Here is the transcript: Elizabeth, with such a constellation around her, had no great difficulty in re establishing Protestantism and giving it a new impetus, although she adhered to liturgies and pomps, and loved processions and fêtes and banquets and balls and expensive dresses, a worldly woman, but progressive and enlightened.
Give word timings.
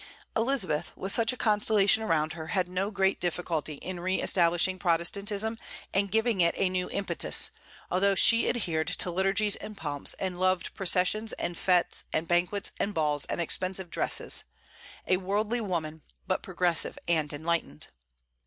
Elizabeth, 0.35 0.91
with 0.97 1.11
such 1.11 1.31
a 1.31 1.37
constellation 1.37 2.01
around 2.01 2.33
her, 2.33 2.47
had 2.47 2.67
no 2.67 2.89
great 2.89 3.19
difficulty 3.19 3.75
in 3.75 3.99
re 3.99 4.19
establishing 4.19 4.79
Protestantism 4.79 5.59
and 5.93 6.09
giving 6.11 6.41
it 6.41 6.55
a 6.57 6.69
new 6.69 6.89
impetus, 6.89 7.51
although 7.91 8.15
she 8.15 8.49
adhered 8.49 8.87
to 8.87 9.11
liturgies 9.11 9.57
and 9.57 9.77
pomps, 9.77 10.15
and 10.15 10.39
loved 10.39 10.73
processions 10.73 11.33
and 11.33 11.55
fêtes 11.55 12.05
and 12.11 12.27
banquets 12.27 12.71
and 12.79 12.95
balls 12.95 13.25
and 13.25 13.39
expensive 13.39 13.91
dresses, 13.91 14.43
a 15.05 15.17
worldly 15.17 15.61
woman, 15.61 16.01
but 16.25 16.41
progressive 16.41 16.97
and 17.07 17.31
enlightened. 17.31 17.85